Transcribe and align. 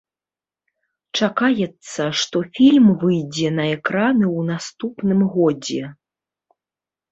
Чакаецца, 1.19 2.07
што 2.21 2.37
фільм 2.57 2.87
выйдзе 3.05 3.53
на 3.59 3.67
экраны 3.77 4.25
ў 4.39 4.49
наступным 4.51 5.19
годзе. 5.37 5.83